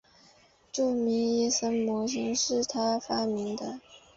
[0.71, 3.79] 著名的易辛模型是他发明的。